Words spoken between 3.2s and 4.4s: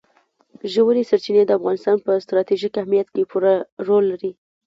پوره رول لري.